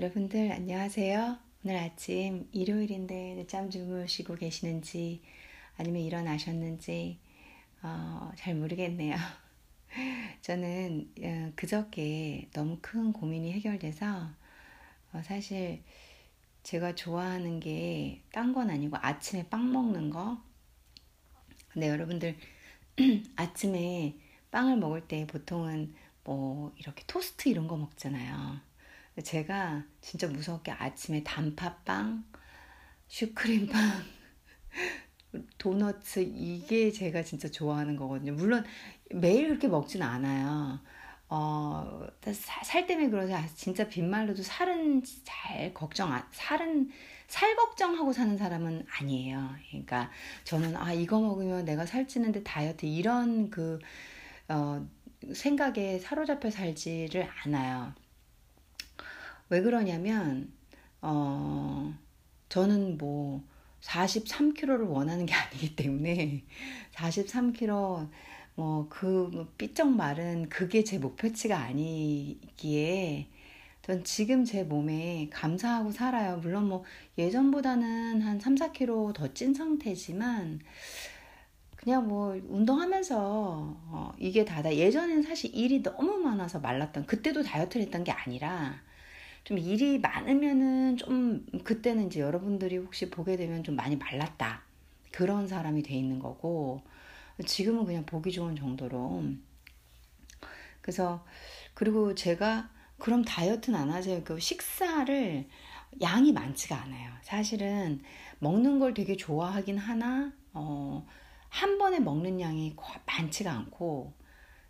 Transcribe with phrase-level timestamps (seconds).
[0.00, 1.36] 여러분들 안녕하세요.
[1.62, 5.20] 오늘 아침 일요일인데 늦잠 주무시고 계시는지
[5.76, 7.18] 아니면 일어나셨는지
[7.82, 9.14] 어, 잘 모르겠네요.
[10.40, 14.30] 저는 어, 그저께 너무 큰 고민이 해결돼서
[15.12, 15.82] 어, 사실
[16.62, 20.42] 제가 좋아하는 게 딴 건 아니고 아침에 빵 먹는 거.
[21.68, 22.38] 근데 여러분들
[23.36, 24.16] 아침에
[24.50, 25.94] 빵을 먹을 때 보통은
[26.24, 28.69] 뭐 이렇게 토스트 이런 거 먹잖아요.
[29.22, 32.24] 제가 진짜 무섭게 아침에 단팥빵,
[33.08, 33.80] 슈크림빵,
[35.58, 38.32] 도너츠 이게 제가 진짜 좋아하는 거거든요.
[38.32, 38.64] 물론
[39.10, 40.80] 매일 그렇게 먹진 않아요.
[41.28, 42.08] 어,
[42.64, 46.90] 살 때문에 그러지 진짜 빈말로도 살은 잘 걱정 살은
[47.28, 49.50] 살 걱정하고 사는 사람은 아니에요.
[49.68, 50.10] 그러니까
[50.42, 53.78] 저는 아 이거 먹으면 내가 살찌는데 다이어트 이런 그
[54.48, 54.84] 어,
[55.32, 57.94] 생각에 사로잡혀 살지를 않아요.
[59.50, 60.52] 왜 그러냐면,
[61.02, 61.94] 어,
[62.48, 63.44] 저는 뭐
[63.82, 66.44] 43kg를 원하는 게 아니기 때문에
[66.94, 68.08] 43kg
[68.56, 73.28] 뭐그 뭐 삐쩍 마른 그게 제 목표치가 아니기에
[73.82, 76.38] 전 지금 제 몸에 감사하고 살아요.
[76.38, 76.84] 물론 뭐
[77.18, 80.60] 예전보다는 한 3, 4kg 더 찐 상태지만
[81.76, 84.74] 그냥 뭐 운동하면서 어 이게 다다.
[84.74, 88.82] 예전에는 사실 일이 너무 많아서 말랐던 그때도 다이어트를 했던 게 아니라
[89.50, 94.62] 좀 일이 많으면은 좀 그때는 이제 여러분들이 혹시 보게 되면 좀 많이 말랐다.
[95.10, 96.82] 그런 사람이 돼 있는 거고
[97.44, 99.24] 지금은 그냥 보기 좋은 정도로
[100.80, 101.26] 그래서
[101.74, 102.70] 그리고 제가
[103.00, 104.22] 그럼 다이어트는 안 하세요.
[104.22, 105.48] 그 식사를
[106.00, 107.10] 양이 많지가 않아요.
[107.22, 108.04] 사실은
[108.38, 111.04] 먹는 걸 되게 좋아하긴 하나 어,
[111.48, 114.12] 한 번에 먹는 양이 많지가 않고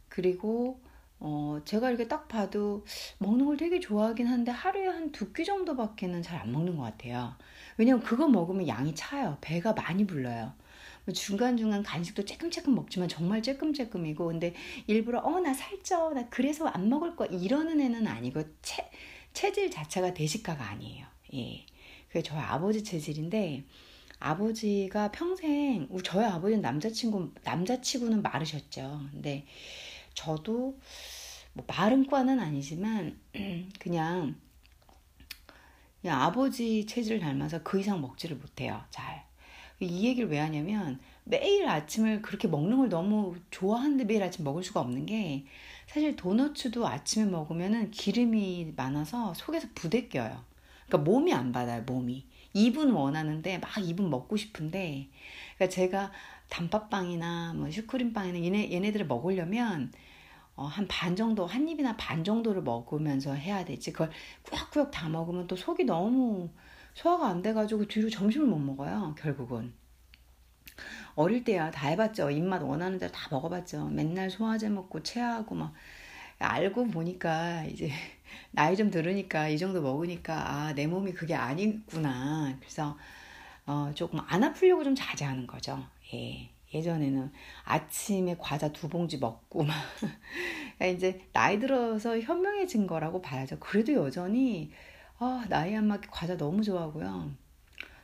[0.09, 0.81] 그리고
[1.21, 2.85] 어, 제가 이렇게 딱 봐도
[3.19, 7.35] 먹는 걸 되게 좋아하긴 한데 하루에 한 두 끼 정도밖에는 잘 안 먹는 것 같아요.
[7.77, 9.37] 왜냐면 그거 먹으면 양이 차요.
[9.41, 10.55] 배가 많이 불러요.
[11.05, 14.55] 뭐 중간중간 간식도 쬐끔쬐끔 먹지만 정말 쬐끔쬐끔이고 근데
[14.87, 18.89] 일부러 어 나 살쪄 나 그래서 안 먹을 거 이러는 애는 아니고 체,
[19.33, 21.07] 체질 자체가 대식가가 아니에요.
[21.35, 21.67] 예.
[22.09, 23.65] 그게 저희 아버지 체질인데
[24.21, 29.01] 아버지가 평생 저희 아버지는 남자친구 남자치고는 마르셨죠.
[29.13, 29.47] 근데
[30.15, 30.79] 저도
[31.53, 33.19] 뭐 마른 과는 아니지만
[33.79, 34.37] 그냥
[36.01, 38.83] 그냥 아버지 체질을 닮아서 그 이상 먹지를 못해요.
[38.91, 39.29] 잘.
[39.81, 44.81] 이 얘기를 왜 하냐면 매일 아침을 그렇게 먹는 걸 너무 좋아하는데 매일 아침 먹을 수가
[44.81, 45.47] 없는 게
[45.87, 50.45] 사실 도너츠도 아침에 먹으면은 기름이 많아서 속에서 부대껴요.
[50.87, 52.27] 그러니까 몸이 안 받아요, 몸이.
[52.53, 55.09] 입은 원하는데 막 입은 먹고 싶은데
[55.57, 56.13] 그러니까 제가
[56.51, 59.93] 단팥빵이나 뭐 슈크림빵이나 얘네 얘네들을 먹으려면
[60.57, 63.93] 어, 한 반 정도 한 입이나 반 정도를 먹으면서 해야 되지.
[63.93, 64.11] 그걸
[64.45, 66.51] 꾸역꾸역 다 먹으면 또 속이 너무
[66.95, 69.73] 소화가 안 돼가지고 뒤로 점심을 못 먹어요 결국은.
[71.15, 72.31] 어릴 때야 다 해봤죠.
[72.31, 73.87] 입맛 원하는 대로 다 먹어봤죠.
[73.89, 75.73] 맨날 소화제 먹고 체하고 막
[76.39, 77.91] 알고 보니까 이제
[78.53, 82.55] 나이 좀 들으니까 이 정도 먹으니까 아 내 몸이 그게 아니구나.
[82.61, 82.97] 그래서
[83.71, 86.51] 어, 조금 안 아프려고 좀 자제하는 거죠 예.
[86.75, 87.33] 예전에는
[87.65, 89.75] 아침에 과자 두 봉지 먹고 막
[90.79, 93.59] 그러니까 이제 나이 들어서 현명해진 거라고 봐야죠.
[93.59, 94.71] 그래도 여전히
[95.19, 97.31] 아, 나이 안 맞게 과자 너무 좋아하고요.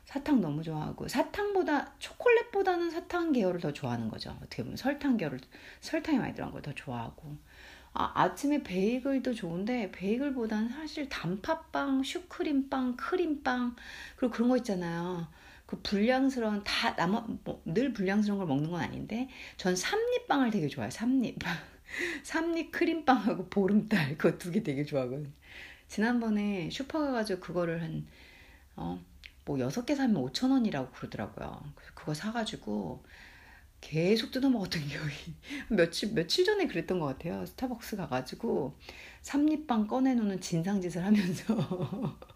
[0.05, 4.37] 사탕 너무 좋아하고 사탕보다 초콜릿보다는 사탕 계열을 더 좋아하는 거죠.
[4.43, 5.41] 어떻게 보면 설탕 계열을
[5.81, 7.37] 설탕이 많이 들어간 걸 더 좋아하고
[7.93, 13.76] 아, 아침에 베이글도 좋은데 베이글보다는 사실 단팥빵, 슈크림빵, 크림빵
[14.16, 15.26] 그리고 그런 거 있잖아요.
[15.66, 20.91] 그 불량스러운 다 나머 뭐늘 불량스러운 걸 먹는 건 아닌데 전 삼립빵을 되게 좋아해요.
[20.91, 21.38] 삼립.
[22.25, 25.31] 삼립 크림빵하고 보름달 그거 두 개 되게 좋아하거든요.
[25.88, 28.06] 지난번에 슈퍼 가가지고 그거를 한
[28.76, 29.03] 어,
[29.44, 31.73] 뭐 여섯 개 사면 5천 원이라고 그러더라고요.
[31.94, 33.05] 그거 사가지고
[33.81, 35.35] 계속 뜯어 먹었던 기억이
[35.69, 37.46] 며칠 며칠 전에 그랬던 것 같아요.
[37.46, 38.76] 스타벅스 가가지고
[39.23, 41.55] 삼립빵 꺼내놓는 진상짓을 하면서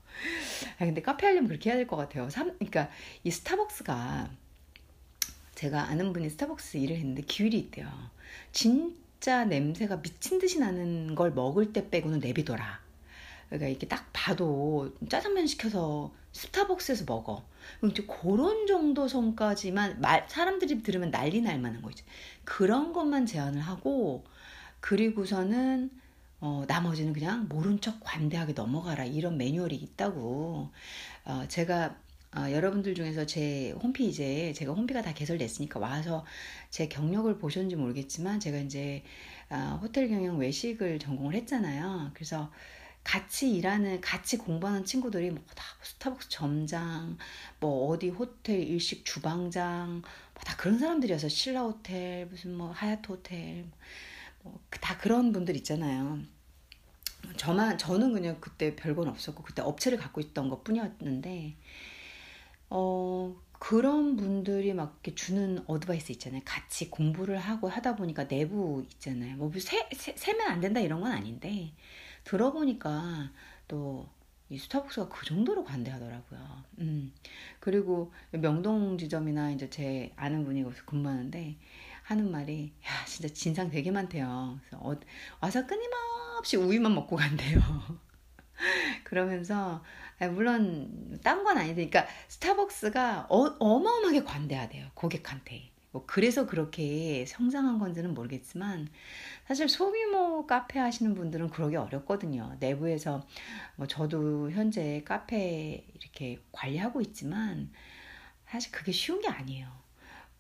[0.79, 2.29] 아, 근데 카페 하려면 그렇게 해야 될 것 같아요.
[2.31, 2.91] 삼, 그러니까
[3.25, 4.31] 이 스타벅스가
[5.55, 7.91] 제가 아는 분이 스타벅스 일을 했는데 규율이 있대요.
[8.53, 12.81] 진짜 냄새가 미친 듯이 나는 걸 먹을 때 빼고는 내비둬라.
[13.49, 17.45] 그러니까 이렇게 딱 봐도 짜장면 시켜서 스타벅스에서 먹어.
[17.85, 22.05] 이제 그런 정도 선까지만 말, 사람들이 들으면 난리 날 만한 거 있지.
[22.45, 24.25] 그런 것만 제안을 하고
[24.81, 25.91] 그리고서는
[26.41, 30.71] 어, 나머지는 그냥 모른 척 관대하게 넘어가라 이런 매뉴얼이 있다고
[31.25, 31.97] 어, 제가
[32.37, 36.25] 어, 여러분들 중에서 제 홈페이지에 제가 홈피가 다 개설됐으니까 와서
[36.71, 39.03] 제 경력을 보셨는지 모르겠지만 제가 이제
[39.51, 42.11] 어, 호텔 경영 외식을 전공을 했잖아요.
[42.15, 42.51] 그래서
[43.03, 47.17] 같이 일하는, 같이 공부하는 친구들이 뭐 다 스타벅스 점장,
[47.61, 53.65] 뭐 어디 호텔 일식 주방장, 뭐 다 그런 사람들이어서 신라 호텔, 무슨 뭐 하얏트 호텔,
[53.65, 53.79] 뭐
[54.81, 56.21] 다 그런 분들 있잖아요.
[57.37, 61.57] 저만 저는 그냥 그때 별건 없었고 그때 업체를 갖고 있던 것 뿐이었는데
[62.71, 66.41] 어 그런 분들이 막 이렇게 주는 어드바이스 있잖아요.
[66.45, 69.37] 같이 공부를 하고 하다 보니까 내부 있잖아요.
[69.37, 71.73] 뭐 세, 세, 세면 안 된다 이런 건 아닌데
[72.25, 73.31] 들어보니까
[73.69, 74.21] 또
[74.51, 76.65] 이 스타벅스가 그 정도로 관대하더라고요.
[76.81, 77.13] 음.
[77.61, 81.57] 그리고 명동 지점이나 이제 제 아는 분이 거기서 근무하는데
[82.11, 84.59] 하는 말이 야 진짜 진상 되게 많대요.
[84.61, 84.99] 그래서 어,
[85.41, 87.61] 와서 끊임없이 우유만 먹고 간대요.
[89.05, 89.83] 그러면서
[90.19, 97.79] 아, 물론 딴 건 아닌데 그러니까 스타벅스가 어, 어마어마하게 관대하대요 고객한테 뭐 그래서 그렇게 성장한
[97.79, 98.89] 건지는 모르겠지만
[99.47, 103.27] 사실 소규모 카페 하시는 분들은 그러기 어렵거든요 내부에서
[103.77, 107.73] 뭐 저도 현재 카페 이렇게 관리하고 있지만
[108.47, 109.80] 사실 그게 쉬운 게 아니에요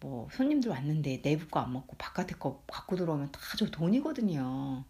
[0.00, 4.84] 뭐 손님들 왔는데 내부 거 안 먹고 바깥에 거 갖고 들어오면 다 저 돈이거든요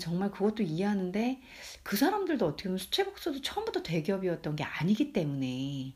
[0.00, 1.40] 정말 그것도 이해하는데
[1.82, 5.94] 그 사람들도 어떻게 보면 스트레벅스도 처음부터 대기업이었던 게 아니기 때문에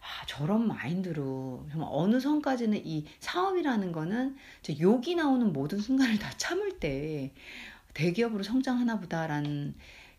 [0.00, 4.36] 아, 저런 마인드로 정말 어느 선까지는 이 사업이라는 거는
[4.80, 7.32] 욕이 나오는 모든 순간을 다 참을 때
[7.94, 9.74] 대기업으로 성장하나 보다라는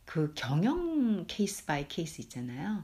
[0.05, 2.83] 그 경영 case by case 있잖아요.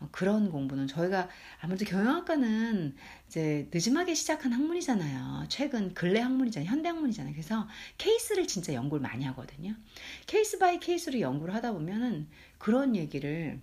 [0.00, 1.28] 어, 그런 공부는 저희가
[1.60, 2.94] 아무래도 경영학과는
[3.26, 5.46] 이제 느지막하게 시작한 학문이잖아요.
[5.48, 6.70] 최근 근래 학문이잖아요.
[6.70, 7.32] 현대 학문이잖아요.
[7.32, 7.68] 그래서
[7.98, 9.74] 케이스를 진짜 연구를 많이 하거든요.
[10.26, 13.60] case by case로 연구를 하다 보면은 그런 얘기를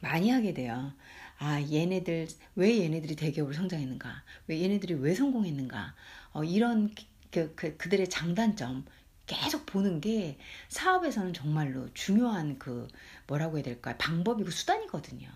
[0.00, 0.92] 많이 하게 돼요.
[1.38, 4.24] 아, 얘네들, 왜 얘네들이 대기업으로 성장했는가?
[4.48, 5.94] 왜 얘네들이 왜 성공했는가?
[6.32, 6.92] 어, 이런
[7.30, 8.84] 그, 그, 그들의 장단점,
[9.26, 10.38] 계속 보는 게
[10.68, 12.88] 사업에서는 정말로 중요한 그
[13.28, 13.94] 뭐라고 해야 될까요?
[13.98, 15.28] 방법이고 수단이거든요.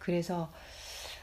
[0.00, 0.52] 그래서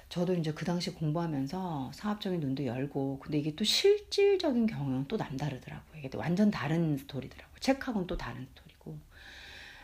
[0.10, 6.00] 저도 이제 그 당시 공부하면서 사업적인 눈도 열고 근데 이게 또 실질적인 경우는 또 남다르더라고요.
[6.00, 7.58] 이게 또 완전 다른 스토리더라고요.
[7.60, 8.98] 책하고는 또 다른 스토리고.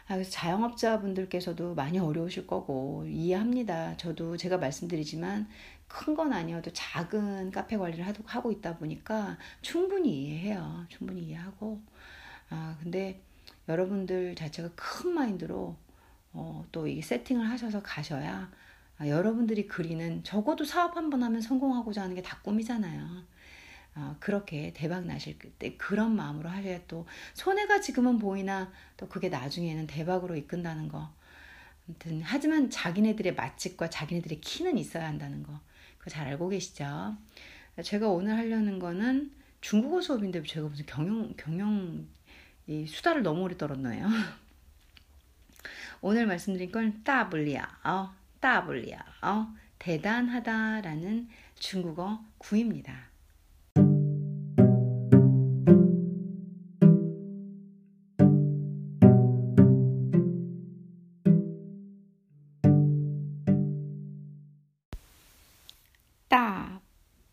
[0.08, 3.98] 아, 그래서 자영업자분들께서도 많이 어려우실 거고 이해합니다.
[3.98, 5.50] 저도 제가 말씀드리지만
[5.88, 10.86] 큰 건 아니어도 작은 카페 관리를 하고 있다 보니까 충분히 이해해요.
[10.90, 11.82] 충분히 이해하고
[12.50, 13.22] 아, 근데
[13.70, 15.78] 여러분들 자체가 큰 마인드로
[16.34, 18.52] 어, 또 이 세팅을 하셔서 가셔야
[18.98, 23.24] 아, 여러분들이 그리는 적어도 사업 한 번 하면 성공하고자 하는 게 다 꿈이잖아요.
[23.96, 29.88] 아, 그렇게 대박 나실 때 그런 마음으로 하셔야 또 손해가 지금은 보이나 또 그게 나중에는
[29.88, 31.10] 대박으로 이끈다는 거.
[31.88, 35.60] 아무튼 하지만 자기네들의 맛집과 자기네들의 키는 있어야 한다는 거.
[35.98, 37.16] 그거 잘 알고 계시죠?
[37.84, 39.32] 제가 오늘 하려는 거는
[39.62, 42.08] 중국어 수업인데 제가 무슨 경영 경영
[42.68, 44.08] 이 수다를 너무 오래 떨었나요?
[46.02, 53.14] 오늘 말씀드린 건 따블리아, 어, 따블리아, 어, 대단하다라는 중국어 구입니다.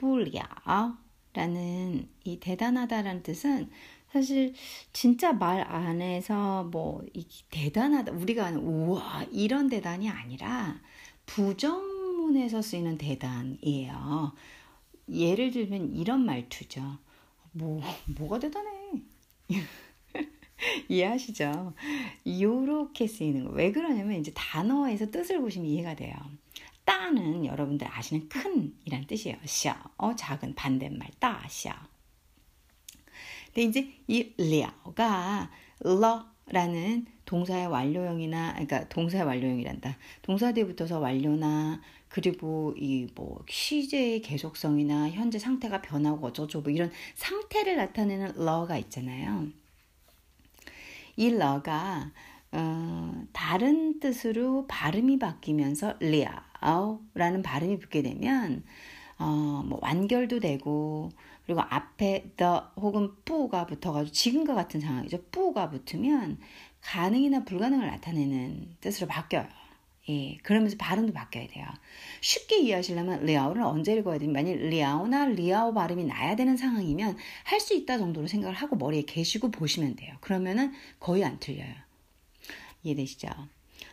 [0.01, 3.71] 따블리아라는 이 대단하다라는 뜻은
[4.13, 4.55] 사실
[4.93, 7.05] 진짜 말 안에서 뭐
[7.51, 10.81] 대단하다 우리가 하는 우와 이런 대단이 아니라
[11.27, 14.33] 부정문에서 쓰이는 대단이에요.
[15.09, 16.99] 예를 들면 이런 말투죠.
[17.53, 18.71] 뭐 뭐가 대단해?
[20.89, 21.75] 이해하시죠?
[22.27, 23.51] 요렇게 쓰이는 거.
[23.53, 26.15] 왜 그러냐면 이제 단어에서 뜻을 보시면 이해가 돼요.
[26.85, 29.39] 따는 여러분들 아시는 큰이란 뜻이에요.
[29.45, 31.89] 샤, 어, 작은 반대말 따, 샤.
[33.55, 39.97] 근데 이제 이 려가 러라는 동사의 완료형이나 그러니까 동사의 완료형이란다.
[40.23, 46.91] 동사 뒤에 붙어서 완료나 그리고 이 뭐 시제의 계속성이나 현재 상태가 변하고 어쩌고 뭐 이런
[47.15, 49.47] 상태를 나타내는 러가 있잖아요.
[51.17, 52.11] 이 러가
[52.53, 58.65] 어, 다른 뜻으로 발음이 바뀌면서 了라는 발음이 붙게 되면
[59.19, 61.11] 어, 뭐 완결도 되고
[61.51, 65.21] 그리고 앞에 得 혹은 不가 붙어가지고 지금과 같은 상황이죠.
[65.33, 66.39] 不가 붙으면
[66.81, 69.49] 가능이나 불가능을 나타내는 뜻으로 바뀌어요.
[70.11, 71.67] 예, 그러면서 발음도 바뀌어야 돼요.
[72.21, 77.75] 쉽게 이해하시려면 了를 언제 읽어야 되면 만약 了나 了 발음이 나야 되는 상황이면 할 수
[77.75, 80.15] 있다 정도로 생각을 하고 머리에 계시고 보시면 돼요.
[80.21, 81.75] 그러면은 거의 안 틀려요.
[82.85, 83.29] 이해되시죠?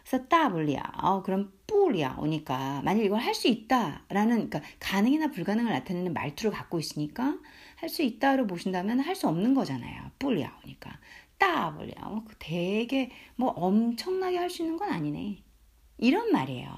[0.10, 0.84] 그래서 따블리아.
[1.02, 6.80] 어, 그럼 뿌리아 오니까 만약 이걸 할 수 있다라는 그러니까 가능이나 불가능을 나타내는 말투를 갖고
[6.80, 7.38] 있으니까
[7.76, 10.12] 할 수 있다로 보신다면 할 수 없는 거잖아요.
[10.18, 10.98] 뿌리아 오니까
[11.38, 12.24] 따블려.
[12.40, 15.44] 되게 뭐 엄청나게 할 수 있는 건 아니네.
[15.98, 16.70] 이런 말이에요.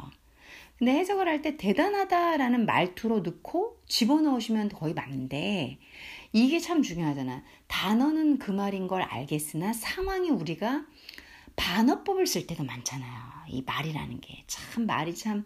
[0.80, 5.78] 근데 해석을 할 때 대단하다라는 말투로 넣고 집어넣으시면 거의 맞는데
[6.34, 7.44] 이게 참 중요하잖아.
[7.68, 10.86] 단어는 그 말인 걸 알겠으나 상황이 우리가
[11.60, 13.12] 반어법을 쓸 때도 많잖아요.
[13.50, 15.46] 이 말이라는 게 참 말이 참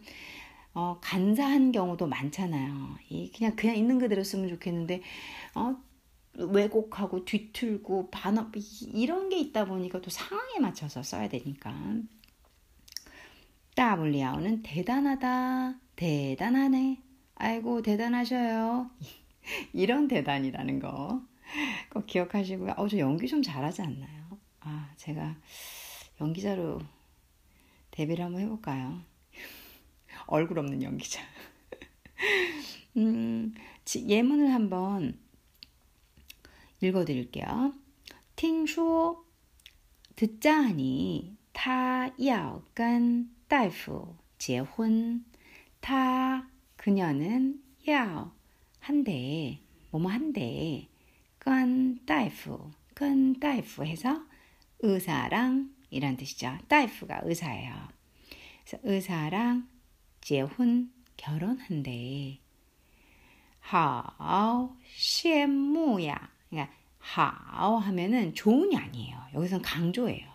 [0.73, 2.97] 어, 간사한 경우도 많잖아요.
[3.09, 5.01] 이 그냥 그냥 있는 그대로 쓰면 좋겠는데
[5.55, 5.75] 어,
[6.35, 8.51] 왜곡하고 뒤틀고 반어
[8.93, 11.73] 이런 게 있다 보니까 또 상황에 맞춰서 써야 되니까.
[13.75, 17.01] 따블리아오는 대단하다, 대단하네,
[17.35, 18.89] 아이고 대단하셔요.
[19.73, 21.23] 이런 대단이라는 거
[21.91, 22.73] 꼭 기억하시고요.
[22.77, 24.37] 어, 저 연기 좀 잘하지 않나요?
[24.61, 25.35] 아, 제가
[26.22, 26.80] 연기자로
[27.90, 29.00] 데뷔를 한번 해볼까요?
[30.26, 31.20] 얼굴 없는 연기자.
[32.96, 33.54] 음,
[33.96, 35.18] 예문을 한번
[36.80, 37.74] 읽어드릴게요.
[38.36, 39.24] 听说
[40.14, 45.24] 듣자 하니 他要跟大夫结婚
[45.80, 48.32] 他 그녀는 要
[48.78, 49.58] 한대
[49.90, 50.86] 뭐뭐 한대
[51.40, 54.22] 跟大夫跟大夫 해서
[54.80, 56.58] 의사랑 이란 뜻이죠.
[56.68, 57.74] 大夫가 의사예요.
[58.64, 59.68] 그래서 의사랑
[60.20, 62.38] 结婚 결혼한대.
[63.60, 69.18] 好羡慕呀 그러니까 하오 하면은 좋은이 아니에요.
[69.34, 70.26] 여기선 강조예요.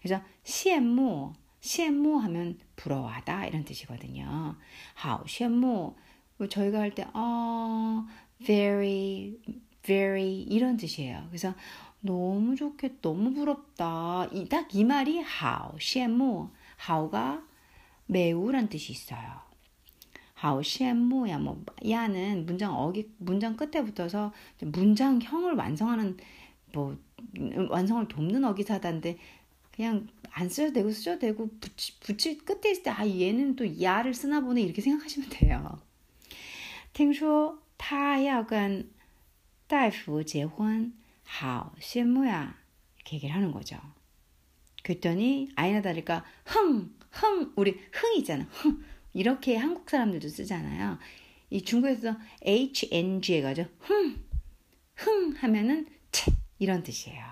[0.00, 4.56] 그래서 시엠모, 시엠모 하면 부러워하다 이런 뜻이거든요.
[4.94, 5.96] 하오, 시엠모
[6.38, 8.06] 뭐 저희가 할 때 어,
[8.44, 9.36] very,
[9.82, 11.26] very 이런 뜻이에요.
[11.28, 11.54] 그래서
[12.04, 14.28] 너무 좋게 너무 부럽다.
[14.48, 17.42] 딱 이 말이 하오, 시엠모, 하오가
[18.06, 19.50] 매우란 뜻이 있어요.
[20.34, 24.32] 하오羡慕야 뭐 야는 문장 어기 문장 끝에 붙어서
[24.62, 26.16] 문장형을 완성하는
[26.72, 26.96] 뭐
[27.68, 29.18] 완성을 돕는 어기사다인데
[29.70, 34.14] 그냥 안 써도 되고 쓰셔도 되고 붙이, 붙일 끝에 있을 때 아 얘는 또 야를
[34.14, 35.78] 쓰나 보네 이렇게 생각하시면 돼요.
[36.94, 38.88] 听说他要跟
[39.68, 40.92] 大夫结婚
[41.41, 42.55] how, 실무야.
[42.97, 43.77] 이렇게 얘기를 하는 거죠.
[44.83, 48.45] 그랬더니 아이나 다를까 흥, 흥, 우리 흥 있잖아.
[48.51, 48.83] 흥.
[49.13, 50.99] 이렇게 한국 사람들도 쓰잖아요.
[51.49, 54.25] 이 중국에서 h n g 해가죠흥흥
[55.37, 57.23] 하면은 채 이런 뜻이에요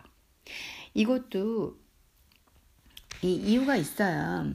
[0.94, 1.78] 이것도
[3.22, 4.54] 이 이유가 있어요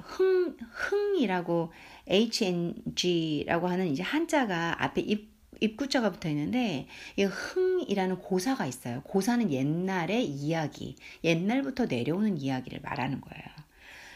[0.00, 1.72] 흥 흥이라고
[2.06, 9.02] hng라고 하는 이제 한자가 앞에 입 입구자가 붙어 있는데 이 흥이라는 고사가 있어요.
[9.02, 13.64] 고사는 옛날의 이야기, 옛날부터 내려오는 이야기를 말하는 거예요.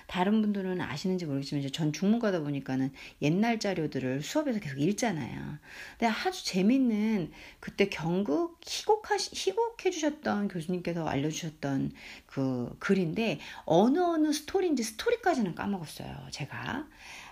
[0.09, 5.59] 다른 분들은 아시는지 모르겠지만 전 중문가다 보니까는 옛날 자료들을 수업에서 계속 읽잖아요.
[5.99, 7.31] 근데 아주 재밌는
[7.61, 11.93] 그때 경극 희곡하시 희곡해 주셨던 교수님께서 알려주셨던
[12.25, 16.29] 그 글인데 어느 어느 스토리인지 스토리까지는 까먹었어요.
[16.31, 16.87] 제가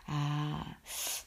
[0.04, 0.76] 아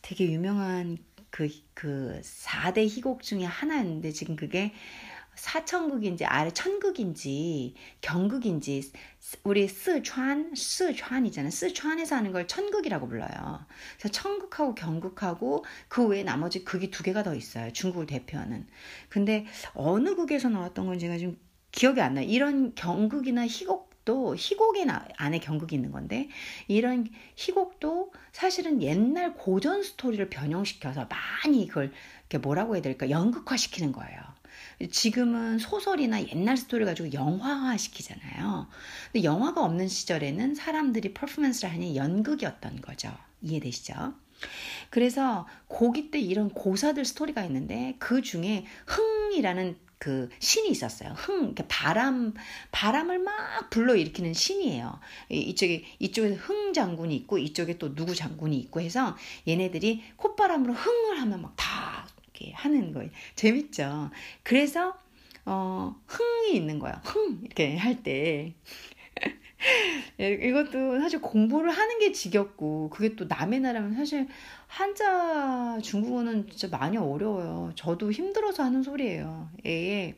[0.04, 4.74] 되게 유명한 그, 그 4대 희곡 중에 하나였는데 지금 그게
[5.40, 8.92] 사천극인지 아래 천극인지 경극인지
[9.44, 11.50] 우리 스촨 스촨이잖아요.
[11.50, 13.66] 스촨에서 하는 걸 천극이라고 불러요.
[13.98, 17.72] 그래서 천극하고 경극하고 그 외에 나머지 극이 두 개가 더 있어요.
[17.72, 18.68] 중국을 대표하는.
[19.08, 21.38] 근데 어느 극에서 나왔던 건지 가 지금
[21.72, 22.26] 기억이 안 나요.
[22.28, 24.88] 이런 경극이나 희곡 도 희곡의
[25.18, 26.30] 안에 경극이 있는 건데
[26.68, 31.94] 이런 희곡도 사실은 옛날 고전 스토리를 변형시켜서 많이 그걸
[32.42, 34.20] 뭐라고 해야 될까 연극화 시키는 거예요.
[34.90, 38.68] 지금은 소설이나 옛날 스토리 가지고 영화화 시키잖아요.
[39.12, 43.16] 근데 영화가 없는 시절에는 사람들이 퍼포먼스를 하니 연극이었던 거죠.
[43.44, 44.16] 이해되시죠?
[44.90, 51.10] 그래서 고기 때 이런 고사들 스토리가 있는데 그 중에 흥이라는 그 신이 있었어요.
[51.12, 52.34] 흥, 바람,
[52.72, 55.00] 바람을 막 불러일으키는 신이에요.
[55.30, 59.16] 이쪽에, 이쪽에 흥 장군이 있고, 이쪽에 또 누구 장군이 있고 해서
[59.48, 63.12] 얘네들이 콧바람으로 흥을 하면 막 다 이렇게 하는 거예요.
[63.36, 64.10] 재밌죠?
[64.44, 64.98] 그래서
[65.46, 67.02] 어, 흥이 있는 거야.
[67.04, 68.54] 흥 이렇게 할 때.
[70.20, 74.28] 예, 이것도 사실 공부를 하는 게 지겹고 그게 또 남의 나라면 사실
[74.68, 77.72] 한자 중국어는 진짜 많이 어려워요.
[77.76, 79.50] 저도 힘들어서 하는 소리예요.
[79.66, 80.16] 애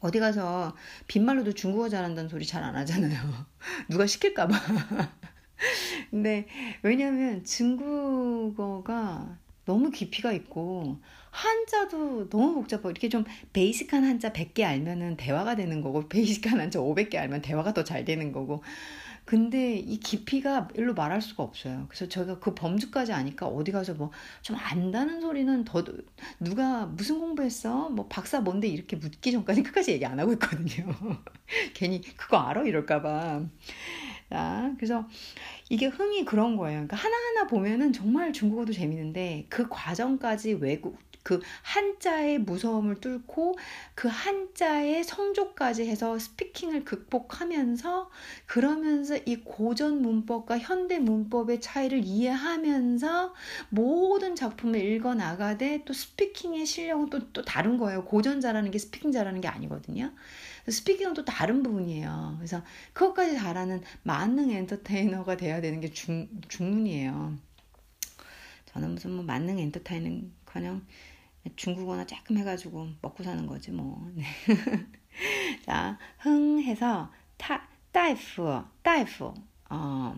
[0.00, 0.76] 어디 가서
[1.08, 3.18] 빈말로도 중국어 잘한다는 소리 잘 안 하잖아요.
[3.90, 4.54] 누가 시킬까봐.
[6.10, 6.46] 근데
[6.82, 11.00] 왜냐면 중국어가 너무 깊이가 있고
[11.36, 17.16] 한자도 너무 복잡하고 이렇게 좀 베이직한 한자 100개 알면은 대화가 되는 거고 베이직한 한자 500개
[17.16, 18.62] 알면 대화가 더 잘 되는 거고
[19.24, 21.86] 근데 이 깊이가 일로 말할 수가 없어요.
[21.88, 24.10] 그래서 저희가 그 범주까지 아니까 어디 가서 뭐
[24.42, 25.84] 좀 안다는 소리는 더
[26.40, 27.90] 누가 무슨 공부했어?
[27.90, 30.86] 뭐 박사 뭔데 이렇게 묻기 전까지 끝까지 얘기 안 하고 있거든요.
[31.74, 32.62] 괜히 그거 알아?
[32.64, 33.42] 이럴까봐.
[34.30, 35.08] 자, 그래서
[35.68, 36.86] 이게 哼이 그런 거예요.
[36.86, 43.56] 그러니까 하나하나 보면은 정말 중국어도 재밌는데 그 과정까지 외국 그 한자의 무서움을 뚫고
[43.96, 48.08] 그 한자의 성조까지 해서 speaking을 극복하면서
[48.46, 53.34] 그러면서 이 고전 문법과 현대 문법의 차이를 이해하면서
[53.70, 58.04] 모든 작품을 읽어 나가되 또 speaking의 실력은 또, 또 다른 거예요.
[58.04, 60.12] 고전 잘하는 게 speaking 잘하는 게 아니거든요.
[60.68, 62.36] speaking은 또 다른 부분이에요.
[62.38, 67.36] 그래서 그것까지 잘하는 만능 엔터테이너가 돼야 되는 게 중, 중문이에요.
[68.66, 70.82] 저는 무슨 뭐 만능 엔터테이너 커녕
[71.55, 74.09] 중국어나 조금 해가지고 먹고 사는 거지 뭐.
[74.13, 74.23] 네.
[75.65, 79.33] 자, 흥 해서 타, 다이프, 다이프,
[79.69, 80.15] 어,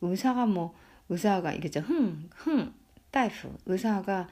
[0.00, 0.74] 의사가 뭐,
[1.08, 1.80] 의사가 이게죠.
[1.80, 2.74] 흥, 흥,
[3.10, 4.28] 다이프, 의사가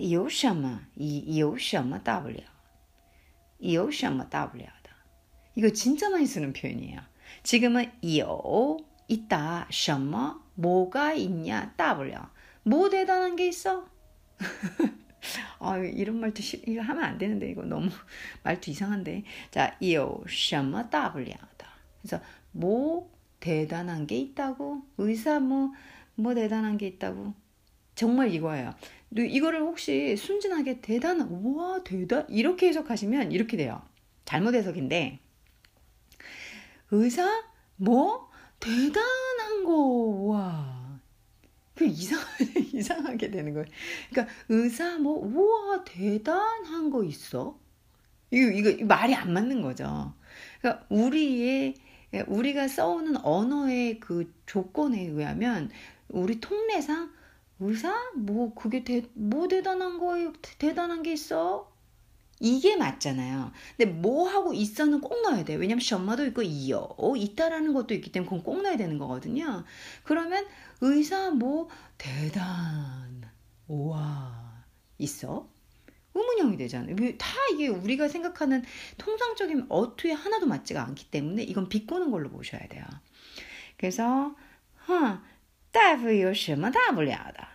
[0.00, 2.42] 有什么,有什么大不了?
[3.58, 4.90] 有什么大不了的?
[5.54, 7.00] 이거 진짜 많이 쓰는 표현이에요.
[7.42, 12.30] 지금은 有 있다, 什么 뭐가 있냐, 大不了.
[12.64, 13.86] 뭐 대단한 게 있어?
[15.59, 17.89] 아, 이런 말도 시, 이거 하면 안 되는데 이거 너무
[18.43, 19.23] 말투 이상한데.
[19.51, 21.67] 자, 이요 샤마 따블리하다.
[22.01, 25.73] 그래서 뭐 대단한 게 있다고 의사 뭐뭐
[26.15, 27.33] 뭐 대단한 게 있다고
[27.95, 28.73] 정말 이거예요.
[29.15, 33.81] 이거를 혹시 순진하게 대단한 와 대단 이렇게 해석하시면 이렇게 돼요.
[34.25, 35.19] 잘못 해석인데
[36.91, 37.43] 의사
[37.75, 39.73] 뭐 대단한 거
[40.27, 40.72] 와.
[41.75, 43.65] 그 이상하게, 이상하게 되는 거예요.
[44.09, 47.59] 그러니까 의사 뭐 우와 대단한 거 있어?
[48.31, 50.13] 이거 이거 말이 안 맞는 거죠.
[50.61, 51.75] 그러니까 우리의
[52.27, 55.71] 우리가 써오는 언어의 그 조건에 의하면
[56.09, 57.11] 우리 통례상
[57.59, 60.33] 의사 뭐 그게 대, 뭐 대단한 거예요?
[60.59, 61.72] 대단한 게 있어?
[62.42, 63.50] 이게 맞잖아요.
[63.76, 65.58] 근데 뭐 하고 있어는 꼭 넣어야 돼요.
[65.58, 69.64] 왜냐면 셔마도 있고 이어 있다라는 것도 있기 때문에 그건 꼭 넣어야 되는 거거든요.
[70.04, 70.46] 그러면
[70.80, 73.28] 의사 뭐 대단
[73.66, 74.64] 우와
[74.98, 75.48] 있어?
[76.14, 76.96] 의문형이 되잖아요.
[77.18, 78.64] 다 이게 우리가 생각하는
[78.98, 82.84] 통상적인 어투에 하나도 맞지가 않기 때문에 이건 비꼬는 걸로 보셔야 돼요.
[83.76, 84.34] 그래서
[84.88, 85.20] 哼
[85.70, 87.46] 大夫有什么大不了的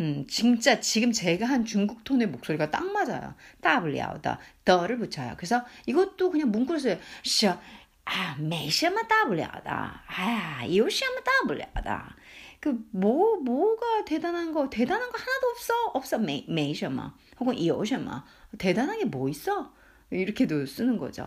[0.00, 3.34] 음, 진짜 지금 제가 한 중국 톤의 목소리가 딱 맞아요.
[3.60, 4.38] 더블리아우다.
[4.64, 5.34] 더를 붙여요.
[5.36, 6.98] 그래서 이것도 그냥 문구로 써요.
[7.24, 7.60] 샤,
[8.04, 10.02] 아, 메시마 W다.
[10.06, 12.16] 아, 요시마 W다.
[12.60, 15.74] 그, 뭐, 뭐가 대단한 거, 대단한 거 하나도 없어.
[15.94, 16.18] 없어.
[16.18, 17.12] 메, 메시마.
[17.40, 18.24] 혹은 요시마.
[18.58, 19.72] 대단한 게 뭐 있어?
[20.10, 21.26] 이렇게도 쓰는 거죠.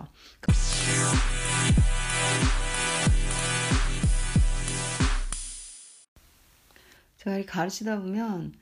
[7.17, 8.53] 제가 가르치다 보면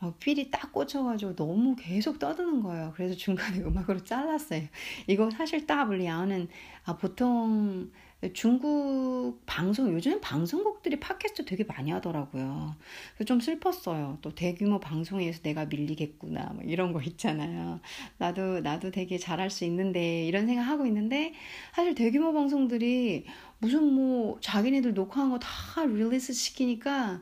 [0.00, 2.92] 어, 필이 딱 꽂혀가지고 너무 계속 떠드는 거예요.
[2.96, 4.62] 그래서 중간에 음악으로 잘랐어요.
[5.06, 6.48] 이거 사실 따블리아는
[6.84, 7.90] 아, 보통
[8.34, 12.74] 중국 방송 요즘 방송국들이 팟캐스트 되게 많이 하더라고요.
[13.14, 14.18] 그래서 좀 슬펐어요.
[14.20, 17.80] 또 대규모 방송에서 내가 밀리겠구나 뭐 이런 거 있잖아요.
[18.18, 21.32] 나도 나도 되게 잘할 수 있는데 이런 생각 하고 있는데
[21.74, 23.24] 사실 대규모 방송들이
[23.58, 27.20] 무슨 뭐 자기네들 녹화한 거 다 release 시키니까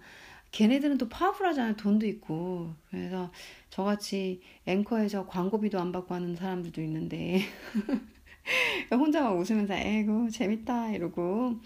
[0.53, 1.77] 걔네들은 또 powerful하잖아요.
[1.77, 2.75] 돈도 있고.
[2.91, 3.31] 그래서
[3.71, 7.41] 저같이 앵커에서 광고비도 안 받고 하는 사람들도 있는데
[8.91, 11.57] 혼자 막 웃으면서 에이구 재밌다 이러고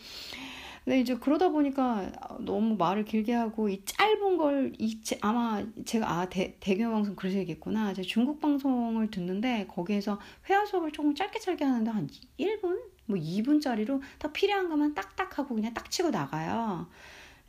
[0.84, 6.28] 근데 이제 그러다 보니까 너무 말을 길게 하고 이 짧은 걸 이 아마 제가 아
[6.28, 7.94] 대, 대규모 방송 그래서 얘기했구나.
[7.94, 10.18] 제가 중국 방송을 듣는데 거기에서
[10.50, 15.54] 회화 수업을 조금 짧게 짧게 하는데 한 1분 뭐 2분짜리로 딱 필요한 것만 딱딱 하고
[15.54, 16.88] 그냥 딱 치고 나가요.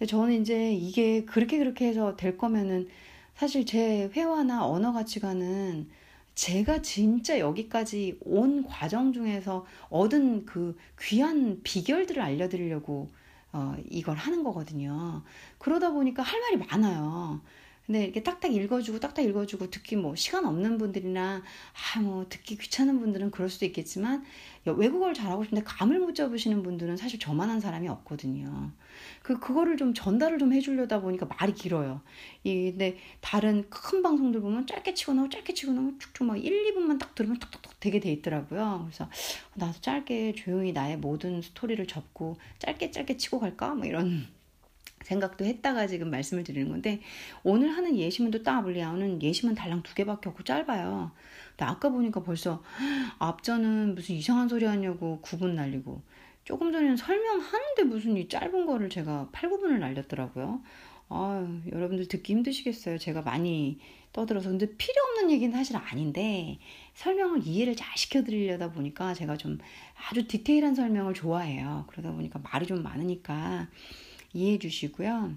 [0.06, 2.88] 저는 이제 이게 그렇게 그렇게 해서 될 거면은
[3.36, 5.90] 사실 제 회화나 언어 가치관은
[6.36, 13.10] 제가 진짜 여기까지 온 과정 중에서 얻은 그 귀한 비결들을 알려드리려고
[13.52, 15.24] 어, 이걸 하는 거거든요.
[15.60, 17.42] 그러다 보니까 할 말이 많아요.
[17.86, 21.44] 근데 이렇게 딱딱 읽어주고 딱딱 읽어주고 듣기 뭐 시간 없는 분들이나
[21.96, 24.24] 아 뭐 듣기 귀찮은 분들은 그럴 수도 있겠지만
[24.66, 28.72] 외국어를 잘하고 싶은데 감을 못 잡으시는 분들은 사실 저만한 사람이 없거든요.
[29.24, 32.02] 그 그거를 좀 전달을 좀 해주려다 보니까 말이 길어요.
[32.44, 36.74] 이 근데 다른 큰 방송들 보면 짧게 치고 나오고 짧게 치고 나오고 쭉쭉 막 1,
[36.74, 38.82] 2분만 딱 들으면 톡톡톡 되게 돼 있더라고요.
[38.86, 39.10] 그래서
[39.56, 43.74] 나도 짧게 조용히 나의 모든 스토리를 접고 짧게 짧게 치고 갈까?
[43.74, 44.28] 뭐 이런
[45.04, 47.02] 생각도 했다가 지금 말씀을 드리는 건데
[47.44, 51.12] 오늘 하는 예시문도 따블리아우는 예시문 달랑 두 개밖에 없고 짧아요.
[51.52, 52.62] 근데 아까 보니까 벌써
[53.20, 56.02] 앞전은 무슨 이상한 소리 하냐고 구분 날리고
[56.44, 60.62] 조금 전에는 설명하는데 무슨 이 짧은 거를 제가 8, 9분을 날렸더라고요.
[61.10, 62.98] 아 여러분들 듣기 힘드시겠어요.
[62.98, 63.80] 제가 많이
[64.14, 64.50] 떠들어서.
[64.50, 66.60] 근데 필요 없는 얘기는 사실 아닌데,
[66.94, 69.58] 설명을 이해를 잘 시켜드리려다 보니까 제가 좀
[70.10, 71.86] 아주 디테일한 설명을 좋아해요.
[71.88, 73.68] 그러다 보니까 말이 좀 많으니까
[74.34, 75.36] 이해해 주시고요.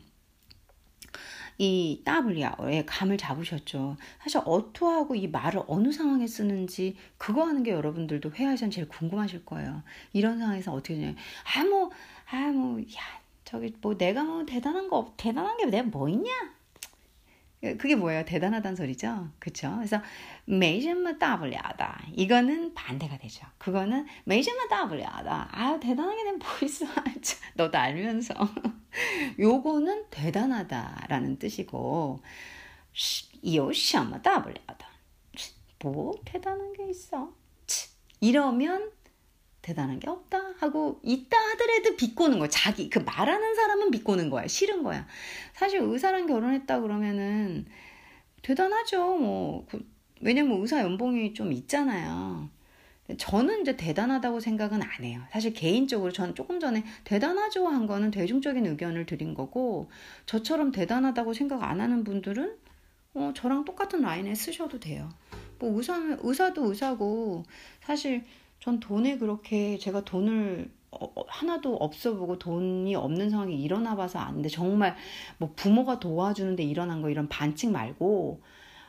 [1.59, 3.97] 이 WR의 감을 잡으셨죠.
[4.23, 9.83] 사실 어투하고 이 말을 어느 상황에 쓰는지 그거 하는 게 여러분들도 회화에선 제일 궁금하실 거예요.
[10.13, 11.15] 이런 상황에서 어떻게 되냐.
[11.57, 11.91] 아, 뭐,
[12.31, 16.31] 아, 뭐, 야, 저기 뭐 내가 뭐 대단한 거, 대단한 게 내가 뭐 있냐?
[17.79, 18.25] 그게 뭐예요?
[18.25, 19.31] 대단하단 소리죠?
[19.39, 19.75] 그쵸?
[19.77, 20.01] 그래서,
[20.45, 22.03] 메이션마 W하다.
[22.15, 23.47] 이거는 반대가 되죠.
[23.59, 25.49] 그거는 메이션마 W하다.
[25.53, 27.05] 아, 대단하게 된보이스 뭐 아,
[27.55, 28.35] 너도 알면서.
[29.40, 32.22] 요거는 대단하다라는 뜻이고
[33.44, 34.86] 有什么大不了的
[35.84, 37.34] 뭐 대단한 게 있어.
[38.20, 38.92] 이러면
[39.62, 42.50] 대단한 게 없다 하고 있다 하더라도 비꼬는 거야.
[42.50, 44.48] 자기 그 말하는 사람은 비꼬는 거야.
[44.48, 45.08] 싫은 거야.
[45.54, 47.66] 사실 의사랑 결혼했다 그러면은
[48.42, 49.18] 대단하죠.
[49.18, 49.84] 뭐 그,
[50.22, 52.50] 왜냐면 의사 연봉이 좀 있잖아요.
[53.19, 55.23] 저는 이제 대단하다고 생각은 안 해요.
[55.31, 59.89] 사실 개인적으로 저는 조금 전에 대단하죠 한 거는 대중적인 의견을 드린 거고
[60.27, 62.57] 저처럼 대단하다고 생각 안 하는 분들은
[63.15, 65.09] 어, 저랑 똑같은 라인에 쓰셔도 돼요.
[65.59, 67.45] 뭐 의사 의사도 의사고
[67.81, 68.25] 사실
[68.61, 74.19] 전 돈에 그렇게 제가 돈을 어, 어, 하나도 없어 보고 돈이 없는 상황이 일어나 봐서
[74.19, 74.49] 안 돼.
[74.49, 74.97] 정말
[75.39, 78.43] 뭐 부모가 도와주는데 일어난 거 이런 반칙 말고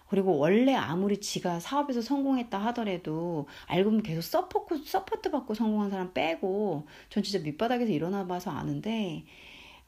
[0.10, 6.14] 그리고 원래 아무리 지가 사업에서 성공했다 하더라도 알고 보면 계속 support, support 받고 성공한 사람
[6.14, 9.26] 빼고 전 진짜 밑바닥에서 일어나 봐서 아는데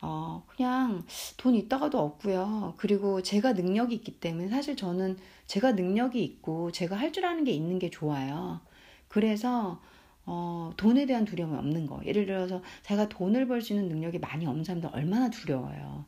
[0.02, 1.04] 어, 그냥
[1.38, 2.76] 돈 있다가도 없고요.
[2.78, 7.52] 그리고 제가 능력이 있기 때문에 사실 저는 제가 능력이 있고 제가 할 줄 아는 게
[7.52, 8.62] 있는 게 좋아요.
[9.08, 9.82] 그래서
[10.26, 12.02] 어, 돈에 대한 두려움이 없는 거.
[12.06, 16.06] 예를 들어서 제가 돈을 벌 수 있는 능력이 많이 없는 사람들 얼마나 두려워요.